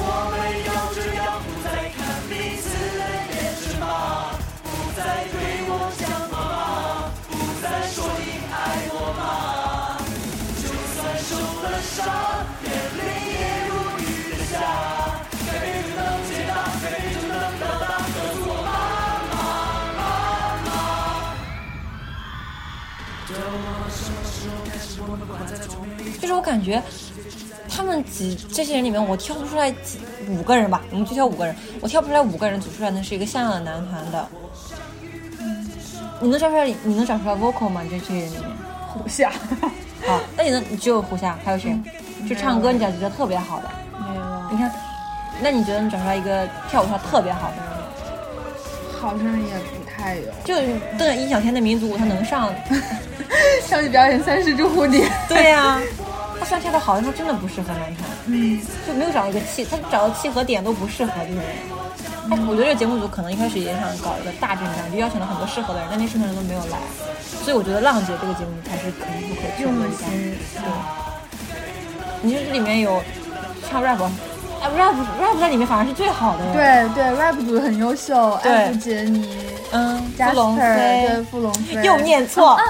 [0.00, 1.98] 我们要这样，不再看
[2.30, 2.66] 彼此
[2.96, 3.00] 的
[3.34, 3.84] 眼神吗？
[4.64, 4.66] 不
[4.96, 4.98] 再
[5.30, 5.47] 对？
[7.60, 8.56] 再说你爱
[8.92, 9.98] 我吗？
[10.62, 11.30] 就算受
[11.62, 11.98] 了伤，
[12.62, 13.00] 眼泪
[13.34, 14.54] 也如雨的下，
[15.44, 18.70] 改变就能解答，改变就能到达，告诉我妈
[19.28, 19.36] 妈，
[19.98, 20.00] 妈
[20.64, 20.70] 妈。
[23.28, 23.66] Don't
[26.20, 26.82] 就是我感觉
[27.68, 29.98] 他们几这些人里面，我挑不出来几
[30.28, 34.28] 五个人吧，我们就挑五个人，我挑不出来五个人组出来能是一个像样的男团的。
[36.20, 36.66] 你能找出来？
[36.82, 37.82] 你能找出来 vocal 吗？
[37.88, 38.50] 这这些人里面？
[38.92, 39.30] 胡夏，
[40.06, 41.78] 好，那你能你只有胡夏，还有谁？
[42.28, 43.70] 就唱歌你觉得特别好的？
[43.98, 44.72] 没有，你看，
[45.40, 47.64] 那你觉得你找出来一个跳舞跳特别好的人？
[49.00, 50.22] 好像也不太有。
[50.44, 50.54] 就
[50.98, 52.52] 邓易小天的民族舞，他能上？
[53.68, 55.06] 上去表演三十只蝴蝶。
[55.28, 55.80] 对呀、
[56.40, 61.50] 他虽然跳的好，但他真的不适合男团，嗯，就没有找到一个契，他找到契合点都不适合这个人。
[62.28, 66.78] 他我觉得这个节目组可能一开始也想搞一个大阵仗，就邀请了很多适合的人，但那适合的人都没有来，
[67.42, 69.88] 所以我觉得浪姐这个节目才是可遇不可求用的。
[69.88, 70.36] 对，
[72.20, 73.02] 你说这里面有
[73.68, 74.10] 唱 rap，啊
[74.76, 79.38] rap rap 在里面反而是最好的。，对对，rap 组很优秀，对艾弗杰尼、
[79.72, 82.60] 嗯，傅龙 Jasper，对，飞傅龙飞又念错。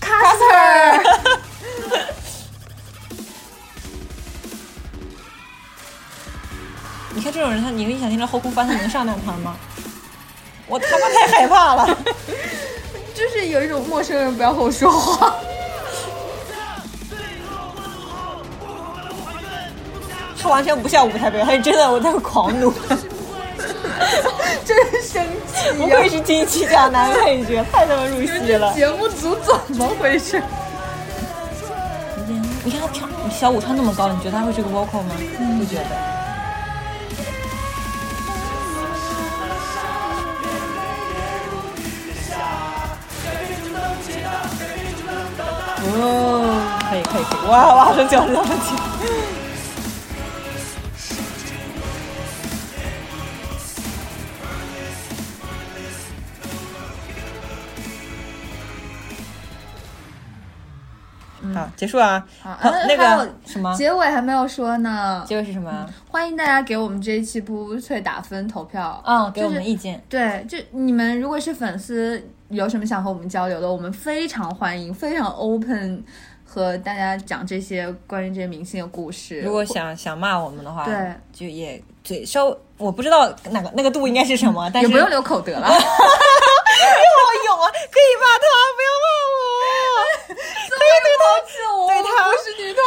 [0.00, 1.02] Casper。
[1.02, 1.35] 你
[7.56, 9.56] 人，他你跟想听的后空翻，他能上男团吗？
[10.68, 11.98] 我他妈太害怕了。
[13.14, 15.34] 就是有一种陌生人不要和我说话。
[20.40, 22.72] 他完全不像舞台表演，他是真的我在狂怒。
[24.64, 28.74] 真生气不、愧是金曲奖男配角，太他妈入戏了。
[28.74, 30.42] 节目组怎么回事？
[32.64, 35.14] 你看他跳小舞跳那么高，你觉得他会是个 vocal 吗？
[35.58, 36.15] 不觉得。
[45.88, 48.82] 哦，可以可以可以，哇哇，生气了，生气了。
[61.54, 62.26] 好，结束啊。
[62.42, 65.24] 好好，那个什么，结尾还没有说呢。
[65.26, 65.88] 结尾是什么啊？
[66.10, 69.00] 欢迎大家给我们这一期步步脆打分投票。
[69.06, 70.02] 嗯，给我们意见。
[70.08, 76.02] 对，就你们如果是粉丝，有什么想和我们交流的，我们非常欢迎，非常 open，
[76.44, 79.40] 和大家讲这些关于这些明星的故事。
[79.40, 85.68] 如果想想骂我们的话，对，就也嘴稍，我不知道哪个那个度应该是什么， 但是也不用留口德了。
[85.68, 85.74] 好
[87.44, 87.66] 勇啊！
[87.90, 91.24] 可以骂他，不要骂我，可以对他，
[91.74, 92.78] 我对他不是女团。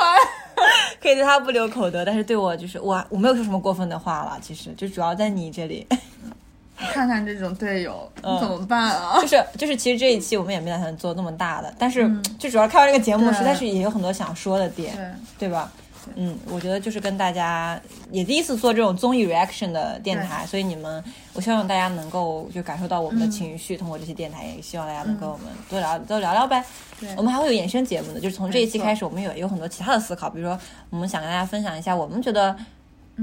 [1.01, 5.87] 可以对他不留口德，但是对我就是我我没有说什么过分的话了，其实就主要在你这里，
[6.93, 8.39] 看看这种队友、嗯。
[8.39, 9.19] 怎么办啊？
[9.21, 9.27] 就？
[9.27, 14.95] 是就是其实这一期我们也没打算做那么大的，但是就主要看完这个节目，实在是也有很多想说的点，
[15.37, 15.71] 对，对吧？
[16.15, 21.03] 嗯，我觉得就是跟大家也第一次做这种综艺 reaction 的电台，所以你们，
[21.33, 26.63] 我希望大家能够就感受到我们的情绪，通过这些电台，也希望大家能跟我们多聊多聊聊呗。
[26.99, 27.09] 对。
[27.15, 30.57] 我们还会有衍生节目的，就是从这一期开始，我们有有很多其他的思考，比如说
[30.89, 32.55] 我们想跟大家分享一下，我们觉得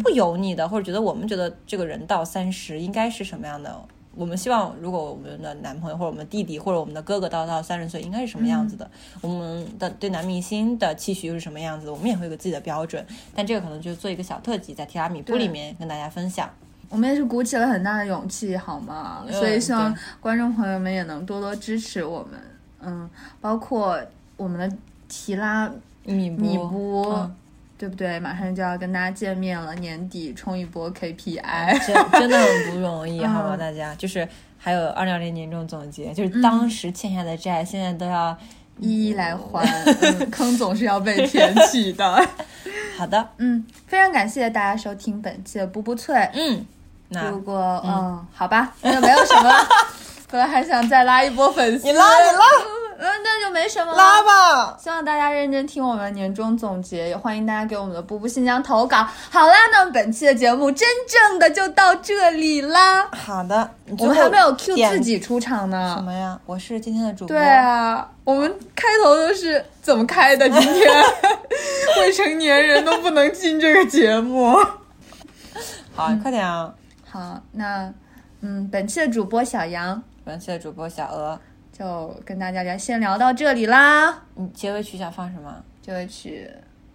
[0.03, 3.81] 不油腻的，或者觉得我们觉得这个人到三十应该是什么样的。
[4.15, 8.91] 我们希望，如果我们的男朋友或者我们的弟弟或者我们的哥哥到到三十岁，应该是什么样子的？
[9.21, 11.93] 我们的对男明星的期许又是什么样子的？
[11.93, 16.49] 我们也会有个自己的标准，但这个可能就是做一个小特辑，在提拉米布里面跟大家分享。
[16.89, 19.23] 我们也是鼓起了很大的勇气，好吗？
[19.27, 22.41] 嗯所以希望观众朋友们也能多多支持我们。
[22.81, 24.01] 嗯，包括
[24.39, 24.77] 我们的
[25.09, 25.71] 提拉
[26.05, 27.35] 米布，米布，嗯
[27.79, 28.19] 对不对？
[28.21, 31.87] 马上就要跟大家见面了，年底冲一波 KPI。
[31.87, 33.51] 真真的很不容易， 好吗？
[33.55, 34.27] 嗯大家就是
[34.59, 38.37] 还有二零二零年终总结，就是当时欠下的债，现在都要
[38.79, 39.63] 一一来还，
[40.03, 42.29] 嗯，坑总是要被填起的。
[42.97, 46.17] 好的，嗯，非常感谢大家收听本期的步步脆。
[46.33, 46.65] 嗯，
[47.11, 49.55] 那如果嗯好吧，那就没有什么了。
[50.29, 52.45] 本来还想再拉一波粉丝，你拉你拉
[52.99, 53.99] 嗯，那就没什么了。
[53.99, 54.77] 拉吧。
[54.79, 59.07] 希望大家认真听我们年终总结，也欢迎大家给我们的步步新疆投稿。
[59.31, 63.07] 好啦，那么本期的节目真正的就到这里啦。
[63.13, 66.03] 好的，我们还没有 Q 自己出场呢什。
[66.03, 66.39] 么呀？
[66.47, 67.29] 我是今天的主播。
[67.29, 70.49] 对啊，我们开头都是怎么开的？
[70.49, 71.05] 今天
[72.01, 74.57] 未成年人都不能进这个节目。
[75.95, 76.73] 好，快点啊！
[77.11, 77.93] 好，那
[78.43, 81.41] 嗯，本期的主播小杨本期的主播小鹅，
[81.77, 84.23] 就跟大家聊先聊到这里啦。
[84.35, 85.55] 你结尾曲想放什么？
[85.83, 86.49] 结尾曲，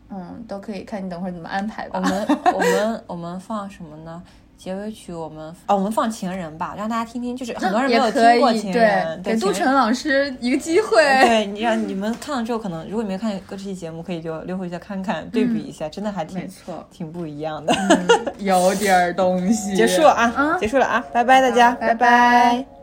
[0.10, 2.00] 嗯，都可以看你等会儿怎么安排吧。
[2.00, 4.22] 我们我们 我们放什么呢？
[4.58, 11.04] 结尾曲我们哦，我们放情人吧，让大家听听，就是很多 人没有听过情人，对，给杜情人晨老师一个机会。
[11.26, 17.74] 对，你让你们看了之后，可能如果你没看过这期节目，可以就溜回去再看看，对比一下，真的还挺没错，挺不一样的。
[18.40, 19.76] 有点儿东西。
[19.76, 22.81] 结束了啊，嗯结束了啊，拜拜大家，拜拜